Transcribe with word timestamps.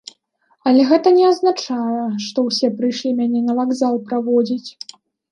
Але 0.69 0.85
гэта 0.91 1.09
не 1.17 1.25
азначае, 1.31 2.05
што 2.27 2.43
ўсе 2.47 2.67
прыйшлі 2.79 3.11
мяне 3.19 3.43
на 3.49 3.53
вакзал 3.61 3.99
праводзіць. 4.07 4.69